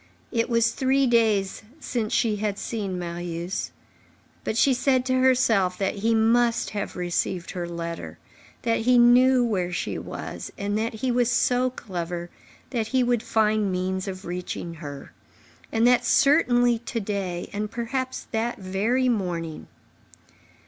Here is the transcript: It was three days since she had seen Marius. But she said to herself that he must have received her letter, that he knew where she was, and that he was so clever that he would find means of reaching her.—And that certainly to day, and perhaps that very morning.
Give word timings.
It 0.31 0.49
was 0.49 0.71
three 0.71 1.05
days 1.05 1.61
since 1.79 2.11
she 2.11 2.37
had 2.37 2.57
seen 2.57 2.97
Marius. 2.97 3.71
But 4.43 4.57
she 4.57 4.73
said 4.73 5.05
to 5.05 5.21
herself 5.21 5.77
that 5.77 5.97
he 5.97 6.15
must 6.15 6.71
have 6.71 6.95
received 6.95 7.51
her 7.51 7.67
letter, 7.67 8.17
that 8.63 8.79
he 8.79 8.97
knew 8.97 9.45
where 9.45 9.71
she 9.71 9.99
was, 9.99 10.51
and 10.57 10.75
that 10.75 10.95
he 10.95 11.11
was 11.11 11.29
so 11.29 11.69
clever 11.69 12.31
that 12.71 12.87
he 12.87 13.03
would 13.03 13.21
find 13.21 13.71
means 13.71 14.07
of 14.07 14.25
reaching 14.25 14.73
her.—And 14.73 15.85
that 15.85 16.03
certainly 16.03 16.79
to 16.79 16.99
day, 16.99 17.47
and 17.53 17.69
perhaps 17.69 18.25
that 18.31 18.57
very 18.57 19.07
morning. 19.07 19.67